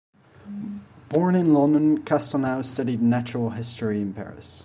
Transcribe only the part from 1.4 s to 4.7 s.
London, Castelnau studied natural history in Paris.